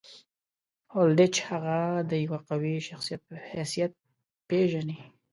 هولډیچ 0.93 1.35
هغه 1.49 1.77
د 2.09 2.11
یوه 2.25 2.39
قوي 2.47 2.75
شخصیت 2.87 3.21
په 3.29 3.33
حیث 3.47 3.73
راپېژني. 3.89 4.99